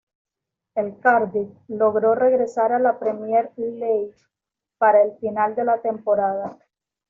El 0.73 0.97
Cardiff 0.99 1.49
logró 1.67 2.15
regresar 2.15 2.71
a 2.71 2.79
la 2.79 2.97
Premier 2.97 3.51
League 3.55 4.15
para 4.79 5.03
el 5.03 5.15
final 5.19 5.53
de 5.53 5.63
la 5.63 5.79
temporada. 5.79 6.57